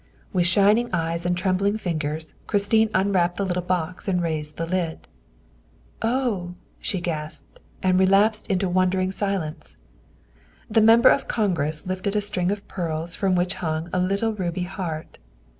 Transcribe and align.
With 0.33 0.47
shining 0.47 0.89
eyes 0.91 1.27
and 1.27 1.37
trembling 1.37 1.77
fingers 1.77 2.33
Christine 2.47 2.89
unwrapped 2.91 3.35
the 3.37 3.45
little 3.45 3.61
box 3.61 4.07
and 4.07 4.19
raised 4.19 4.57
the 4.57 4.65
lid." 4.65 5.07
Oh!" 6.01 6.55
she 6.79 6.99
gasped, 6.99 7.59
and 7.83 7.99
relapsed 7.99 8.47
into 8.47 8.67
wondering 8.67 9.11
silence. 9.11 9.75
The 10.67 10.81
Member 10.81 11.09
of 11.11 11.27
Congress 11.27 11.85
lifted 11.85 12.15
a 12.15 12.21
string 12.21 12.49
of 12.49 12.67
pearls 12.67 13.13
from 13.13 13.35
which 13.35 13.53
hung 13.61 13.91
a 13.93 13.99
little 13.99 14.33
ruby 14.33 14.63
heart. 14.63 15.19